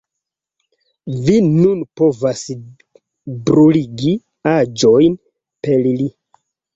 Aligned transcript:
Vi 1.25 1.33
nun 1.49 1.83
povas 1.99 2.41
bruligi 3.49 4.15
aĵojn 4.53 5.19
per 5.69 5.85
li 6.01 6.09